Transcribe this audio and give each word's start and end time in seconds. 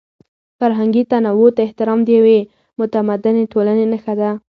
فرهنګي 0.59 1.03
تنوع 1.11 1.49
ته 1.55 1.61
احترام 1.67 1.99
د 2.03 2.09
یوې 2.17 2.39
متمدنې 2.79 3.43
ټولنې 3.51 3.85
نښه 3.91 4.13
ده. 4.19 4.29